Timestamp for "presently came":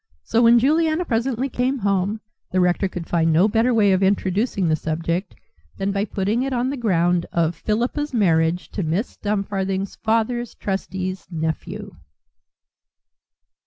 1.05-1.77